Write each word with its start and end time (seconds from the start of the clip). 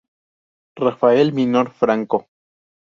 Rafael 0.77 1.31
Minor 1.31 1.69
Franco. 1.69 2.27